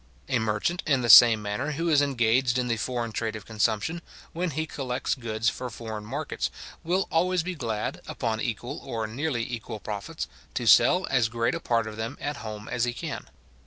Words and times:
A 0.29 0.39
merchant, 0.39 0.81
in 0.87 1.01
the 1.01 1.11
same 1.11 1.43
manner, 1.43 1.73
who 1.73 1.87
is 1.87 2.01
engaged 2.01 2.57
in 2.57 2.67
the 2.69 2.77
foreign 2.77 3.11
trade 3.11 3.35
of 3.35 3.45
consumption, 3.45 4.01
when 4.33 4.49
he 4.49 4.65
collects 4.65 5.13
goods 5.13 5.47
for 5.47 5.69
foreign 5.69 6.05
markets, 6.05 6.49
will 6.83 7.07
always 7.11 7.43
be 7.43 7.53
glad, 7.53 8.01
upon 8.07 8.41
equal 8.41 8.79
or 8.79 9.05
nearly 9.05 9.43
equal 9.47 9.79
profits, 9.79 10.27
to 10.55 10.65
sell 10.65 11.05
as 11.11 11.29
great 11.29 11.53
a 11.53 11.59
part 11.59 11.85
of 11.85 11.97
them 11.97 12.17
at 12.19 12.37
home 12.37 12.67
as 12.67 12.85
he 12.85 12.93
can. 12.93 13.29